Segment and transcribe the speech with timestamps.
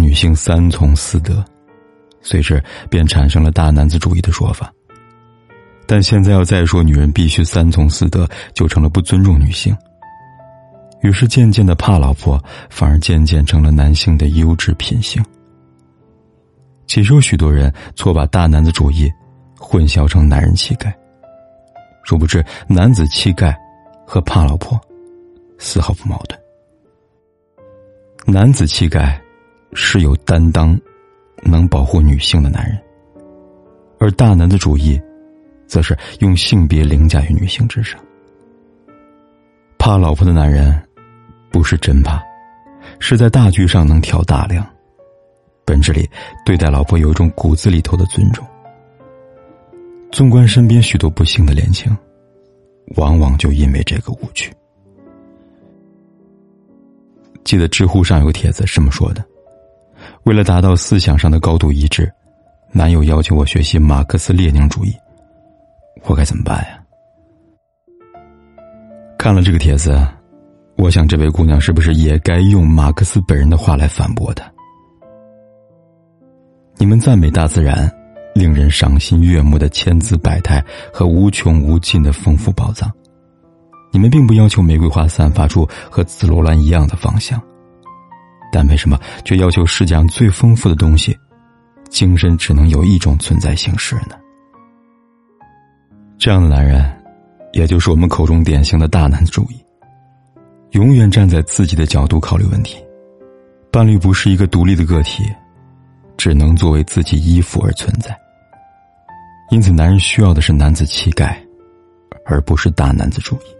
[0.00, 1.44] 女性三从四德，
[2.22, 4.72] 随之便产生了大男子主义的说法。
[5.86, 9.76] 但现在要再说女人必须三从四德，就成了不尊重女性。
[11.02, 15.24] 于是渐渐的，怕老婆反而渐渐成了男性的优质品性。
[16.86, 19.10] 其实有许多人错把大男子主义
[19.58, 20.96] 混淆成男人气概，
[22.04, 23.58] 殊不知男子气概
[24.06, 24.80] 和怕老婆
[25.58, 26.38] 丝毫不矛盾。
[28.26, 29.20] 男子气概。
[29.72, 30.78] 是有担当、
[31.42, 32.78] 能保护女性的男人，
[33.98, 35.00] 而大男子主义，
[35.66, 38.00] 则是用性别凌驾于女性之上。
[39.78, 40.80] 怕老婆的男人，
[41.50, 42.22] 不是真怕，
[42.98, 44.66] 是在大局上能挑大梁，
[45.64, 46.08] 本质里
[46.44, 48.46] 对待老婆有一种骨子里头的尊重。
[50.12, 51.96] 纵观身边许多不幸的恋情，
[52.96, 54.52] 往往就因为这个误区。
[57.44, 59.24] 记得知乎上有帖子这么说的。
[60.24, 62.12] 为了达到思想上的高度一致，
[62.72, 64.94] 男友要求我学习马克思列宁主义，
[66.04, 66.78] 我该怎么办呀？
[69.18, 69.98] 看了这个帖子，
[70.76, 74.44] 我想这位姑娘是不是也该用马克思本人的话来反驳他？
[76.76, 77.90] 你们赞美大自然，
[78.34, 82.90] 令人赏心悦目的千姿百态和无穷无尽的丰富宝藏，
[83.90, 87.40] 你们并不要求玫瑰花散发出和紫罗兰一样的芳香。
[88.52, 91.16] 但为什么却要求世界上最丰富的东西，
[91.88, 94.16] 精神只能有一种存在形式呢？
[96.18, 96.84] 这样的男人，
[97.52, 99.64] 也就是我们口中典型的大男子主义，
[100.72, 102.76] 永远站在自己的角度考虑问题。
[103.72, 105.24] 伴侣不是一个独立的个体，
[106.16, 108.14] 只能作为自己依附而存在。
[109.50, 111.40] 因此，男人需要的是男子气概，
[112.24, 113.59] 而不是大男子主义。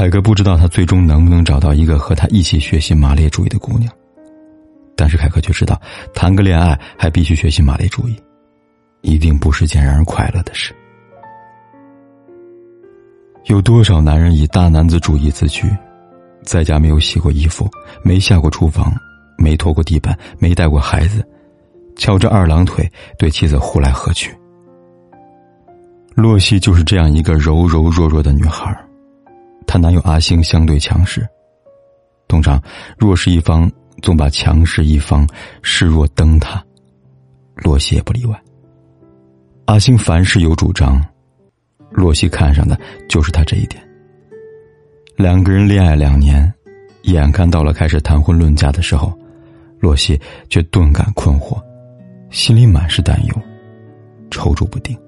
[0.00, 3.92] 凯哥不知道他最终能不能找到一个和他一起学习马列主义的姑娘，
[4.96, 5.78] 但是凯哥却知道，
[6.14, 8.16] 谈个恋爱还必须学习马列主义，
[9.02, 10.74] 一定不是件让人快乐的事。
[13.44, 15.70] 有多少男人以大男子主义自居，
[16.44, 17.68] 在家没有洗过衣服，
[18.02, 18.90] 没下过厨房，
[19.36, 21.22] 没拖过地板，没带过孩子，
[21.96, 24.34] 翘着二郎腿对妻子呼来喝去。
[26.14, 28.74] 洛西就是这样一个柔柔弱弱的女孩
[29.70, 31.24] 她男友阿星相对强势，
[32.26, 32.60] 通常
[32.98, 33.70] 弱势一方
[34.02, 35.24] 总把强势一方
[35.62, 36.60] 视若灯塔，
[37.54, 38.36] 洛西也不例外。
[39.66, 41.00] 阿星凡事有主张，
[41.92, 42.76] 洛西看上的
[43.08, 43.80] 就是他这一点。
[45.14, 46.52] 两个人恋爱两年，
[47.02, 49.16] 眼看到了开始谈婚论嫁的时候，
[49.78, 51.62] 洛西却顿感困惑，
[52.30, 53.34] 心里满是担忧，
[54.32, 54.98] 踌躇不定。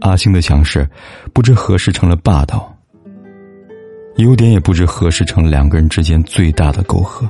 [0.00, 0.88] 阿星的强势，
[1.34, 2.74] 不知何时成了霸道。
[4.18, 7.28] 优点也不知何时成了两个人之间最大的沟壑。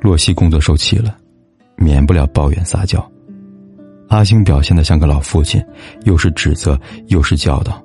[0.00, 1.16] 洛西工作受气了，
[1.76, 3.00] 免不了抱怨撒娇。
[4.08, 5.64] 阿星表现的像个老父亲，
[6.02, 7.80] 又是指责又是教导，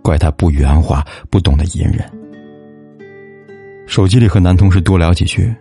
[0.00, 2.10] 怪他不圆滑，不懂得隐忍。
[3.86, 5.54] 手机里和男同事多聊几句，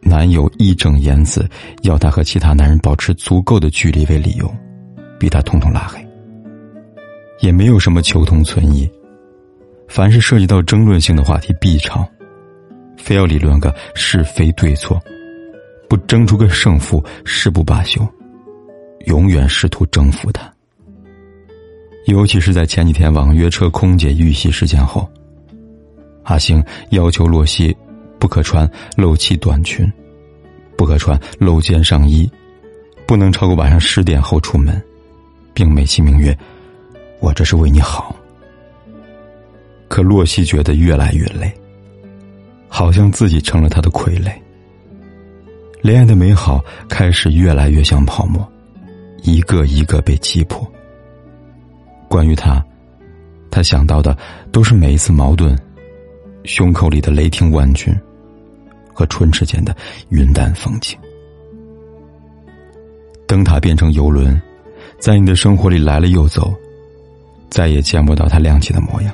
[0.00, 1.44] 男友义正言辞
[1.82, 4.48] 要他和其他男人保持足够的距离为理由，
[5.18, 5.98] 逼他统统拉黑。
[7.40, 8.88] 也没有什么求同存异。
[9.88, 12.06] 凡是涉及到争论性的话题必吵，
[12.96, 15.00] 非要理论个是非对错，
[15.88, 18.06] 不争出个胜负誓不罢休，
[19.06, 20.52] 永远试图征服他。
[22.06, 25.08] 尤其是在前几天网约车空姐遇袭事件后，
[26.24, 27.74] 阿星要求洛西
[28.18, 29.90] 不可穿露脐短裙，
[30.76, 32.30] 不可穿露肩上衣，
[33.06, 34.80] 不能超过晚上十点后出门，
[35.54, 36.36] 并美其名曰
[37.18, 38.14] ：“我这是为你好。”
[39.88, 41.52] 可洛西觉得越来越累，
[42.68, 44.32] 好像自己成了他的傀儡。
[45.82, 48.46] 恋爱的美好开始越来越像泡沫，
[49.22, 50.66] 一个一个被击破。
[52.08, 52.64] 关于他，
[53.50, 54.16] 他想到的
[54.50, 55.56] 都是每一次矛盾，
[56.44, 57.94] 胸口里的雷霆万钧，
[58.92, 59.76] 和唇齿间的
[60.08, 60.98] 云淡风轻。
[63.28, 64.40] 灯塔变成游轮，
[64.98, 66.54] 在你的生活里来了又走，
[67.50, 69.12] 再也见不到它亮起的模样。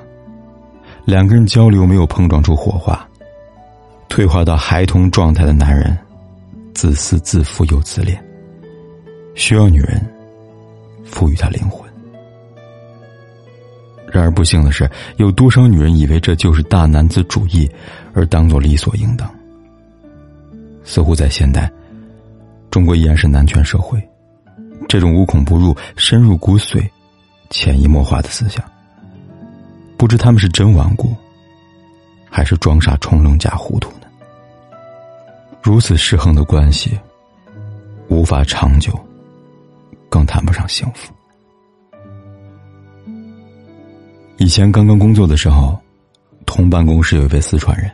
[1.05, 3.07] 两个人交流没有碰撞出火花，
[4.09, 5.97] 退化到孩童状态的男人，
[6.75, 8.23] 自私自负又自恋，
[9.35, 10.01] 需要女人
[11.05, 11.91] 赋予他灵魂。
[14.13, 17.69] 然而不幸的是，有多少女人以为这就是大男子主义，
[18.13, 19.29] 而当做理所应当。
[20.85, 21.71] 似乎在现代，
[22.71, 24.01] 中国依然是男权社会，
[24.87, 26.87] 这种无孔不入、深入骨髓、
[27.51, 28.63] 潜移默化的思想，
[30.03, 31.15] 不知他们是真顽固，
[32.29, 34.09] 还是装傻充愣假糊涂呢？
[35.63, 36.99] 如此失衡的关系，
[38.09, 38.93] 无法长久，
[40.09, 41.13] 更谈不上幸福。
[44.39, 45.81] 以前刚刚工作的时候，
[46.47, 47.89] 同办公室有一位四川人，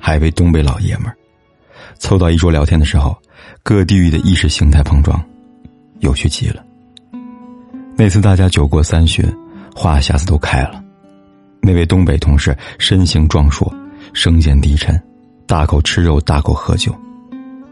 [0.00, 1.16] 还一位东北老爷们儿。
[2.00, 3.16] 凑到一桌聊天的时候，
[3.62, 5.24] 各地域的意识形态碰撞，
[6.00, 6.66] 有趣极了。
[7.96, 9.24] 那次大家酒过三巡，
[9.72, 10.83] 话匣子都开了。
[11.66, 13.74] 那位东北同事身形壮硕，
[14.12, 15.00] 声线低沉，
[15.46, 16.94] 大口吃肉，大口喝酒。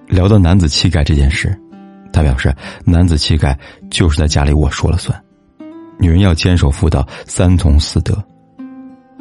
[0.08, 1.54] 聊到男子气概这件事，
[2.10, 2.54] 他表示，
[2.86, 3.58] 男子气概
[3.90, 5.22] 就是在家里我说了算。
[5.98, 8.16] 女人要坚守妇道，三从四德，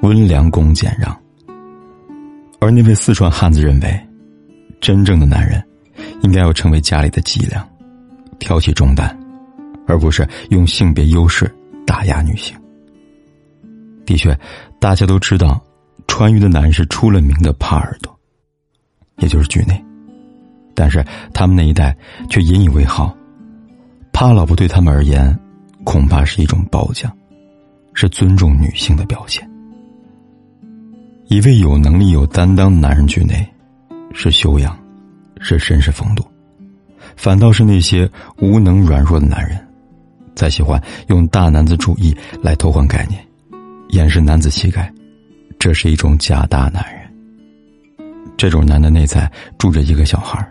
[0.03, 1.13] 温良恭俭让。
[2.61, 4.07] 而那位四川汉子认为，
[4.79, 5.61] 真正的男人
[6.21, 7.67] 应该要成为家里的脊梁，
[8.39, 9.19] 挑起重担，
[9.85, 11.53] 而不是用性别优势
[11.85, 12.55] 打压女性。
[14.11, 14.37] 的确，
[14.77, 15.61] 大家都知道，
[16.05, 18.13] 川渝的男人是出了名的怕耳朵，
[19.19, 19.81] 也就是局内。
[20.75, 21.95] 但是他们那一代
[22.29, 23.15] 却引以为豪，
[24.11, 25.37] 怕老婆对他们而言。
[25.83, 27.11] 恐怕是一种褒奖，
[27.95, 29.49] 是尊重女性的表现。
[31.25, 33.43] 一位有能力、有担当的男人局内，
[34.13, 34.77] 是修养，
[35.39, 36.23] 是绅士风度；
[37.15, 38.07] 反倒是那些
[38.37, 39.57] 无能、软弱的男人，
[40.35, 43.25] 才喜欢用大男子主义来偷换概念，
[43.91, 44.91] 掩饰男子气概。
[45.59, 47.01] 这是一种假大男人。
[48.35, 50.43] 这种男的内在住着一个小孩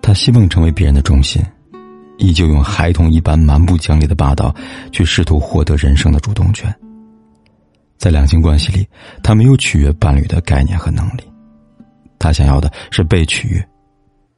[0.00, 1.42] 他希望成为别人的中心。
[2.18, 4.54] 依旧用孩童一般蛮不讲理的霸道，
[4.92, 6.72] 去试图获得人生的主动权。
[7.98, 8.86] 在两性关系里，
[9.22, 11.24] 他没有取悦伴侣的概念和能力，
[12.18, 13.68] 他想要的是被取悦、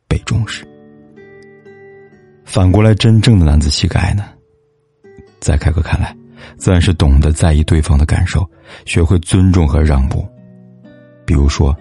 [0.08, 0.66] 被重视。
[2.44, 4.24] 反过来，真正的男子气概呢？
[5.40, 6.16] 在凯哥看来，
[6.56, 8.48] 自然是懂得在意对方的感受，
[8.84, 10.26] 学会尊重和让步。
[11.26, 11.76] 比如说，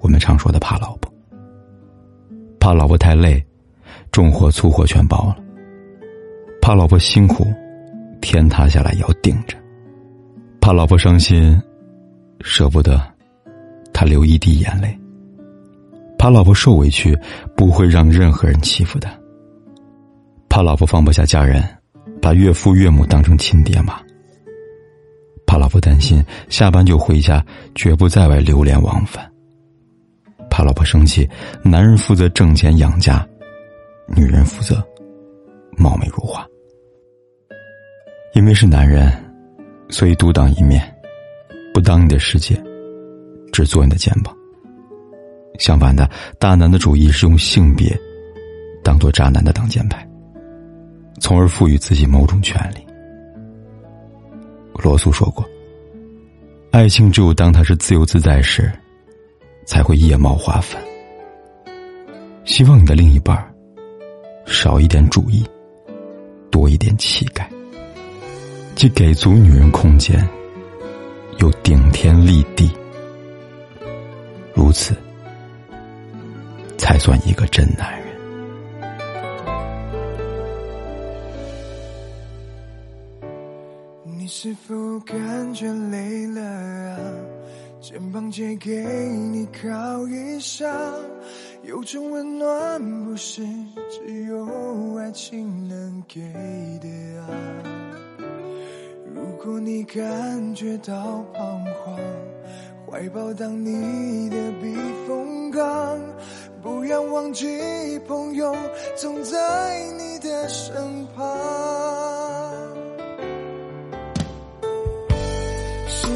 [0.00, 1.12] 我们常说的怕老婆，
[2.60, 3.44] 怕老婆太累。
[4.12, 5.36] 重货粗货全包了，
[6.62, 7.46] 怕老婆辛苦，
[8.22, 9.54] 天塌下来也要顶着；
[10.58, 11.60] 怕老婆伤心，
[12.40, 12.98] 舍不得
[13.92, 14.88] 他流一滴眼泪；
[16.18, 17.18] 怕老婆受委屈，
[17.54, 19.10] 不会让任何人欺负他；
[20.48, 21.62] 怕老婆放不下家人，
[22.26, 23.94] 把岳父岳母当成亲爹妈；
[25.46, 27.40] 怕老婆担心下班就回家，
[27.76, 29.24] 绝不在外流连忘返；
[30.50, 31.30] 怕老婆生气，
[31.62, 33.24] 男人负责挣钱养家。
[34.08, 34.84] 女人负责
[35.76, 36.44] 貌美如花，
[38.34, 39.08] 因为是男人，
[39.88, 40.82] 所以独当一面，
[41.72, 42.60] 不当你的世界，
[43.52, 44.36] 只做你的肩膀。
[45.60, 47.96] 相反的，大男的主义是用性别
[48.82, 50.05] 当做渣男的挡箭牌，
[51.20, 52.86] 从而赋予自己某种权利。
[54.74, 55.44] 罗素说过
[56.72, 58.70] ：“爱情只有当它是自由自在时，
[59.64, 60.80] 才会叶茂花粉。”
[62.44, 63.44] 希望你的另一半。
[64.48, 65.44] 少一点主意，
[66.52, 67.50] 多一点气概，
[68.76, 70.24] 既给足女人空间，
[71.38, 72.70] 又顶天立地，
[74.54, 74.94] 如此
[76.78, 78.05] 才算一个真男人。
[84.38, 86.98] 是否感觉累了啊？
[87.80, 88.84] 肩膀借给
[89.32, 90.70] 你靠一下。
[91.62, 93.42] 有种温暖不是
[93.88, 96.20] 只有爱情能给
[96.82, 97.24] 的啊！
[99.06, 101.98] 如果你感觉到彷徨，
[102.86, 104.76] 怀抱当你的避
[105.08, 105.98] 风港，
[106.62, 107.48] 不要忘记
[108.06, 108.54] 朋友
[108.96, 110.76] 总在你的身
[111.16, 111.26] 旁，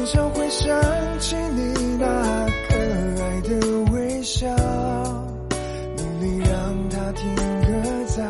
[0.05, 0.75] 时常会想
[1.19, 2.05] 起你那
[2.67, 2.75] 可
[3.23, 3.49] 爱的
[3.91, 4.47] 微笑，
[5.95, 7.71] 努力让它停格
[8.07, 8.27] 在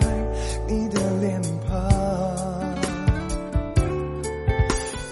[0.68, 1.72] 你的脸庞。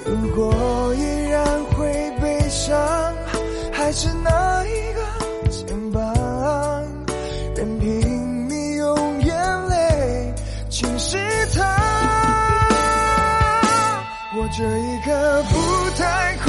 [0.06, 2.78] 如果依然会悲伤，
[3.72, 5.00] 还是那一个
[5.50, 6.14] 肩膀，
[7.56, 10.34] 任凭你用眼泪
[10.70, 11.18] 侵蚀
[11.56, 11.64] 它。
[14.36, 15.56] 我这一刻不
[15.98, 16.49] 太快。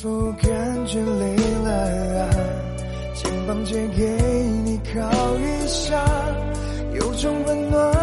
[0.00, 1.72] 否感觉累了
[2.22, 2.30] 啊？
[3.14, 4.06] 肩膀借给
[4.64, 5.00] 你靠
[5.38, 6.04] 一下，
[6.94, 7.97] 有种温暖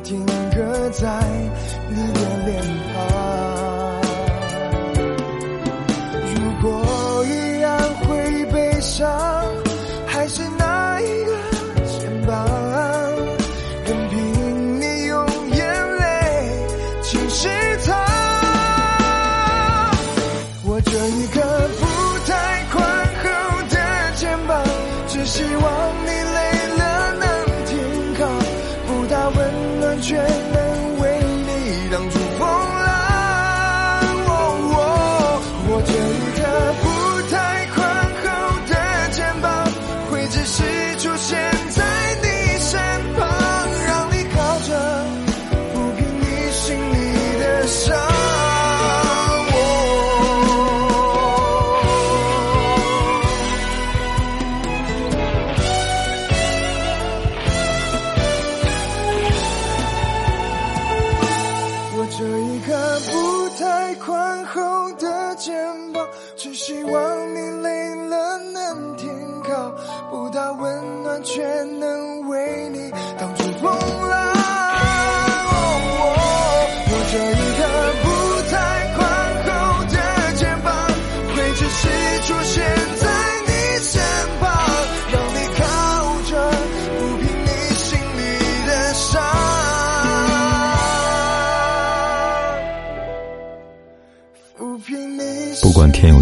[0.00, 1.22] 停格在
[1.88, 2.62] 你的脸
[2.94, 2.96] 庞。
[6.34, 9.08] 如果依然会悲伤，
[10.06, 11.32] 还是那一个
[11.86, 12.46] 肩膀，
[13.86, 16.04] 任凭你用眼泪
[17.02, 17.48] 侵蚀
[17.86, 17.88] 它。
[20.64, 21.86] 我这一个不
[22.26, 22.32] 太
[22.72, 22.78] 宽
[23.22, 23.26] 厚
[23.68, 23.76] 的
[24.16, 24.62] 肩膀，
[25.08, 25.66] 只希望
[26.04, 26.10] 你